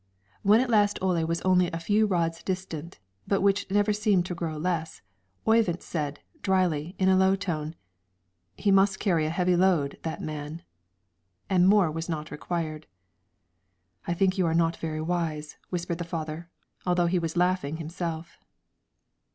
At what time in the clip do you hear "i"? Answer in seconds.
14.07-14.15